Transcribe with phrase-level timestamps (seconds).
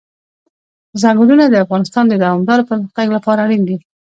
[1.01, 3.77] ځنګلونه د افغانستان د دوامداره پرمختګ لپاره اړین دي.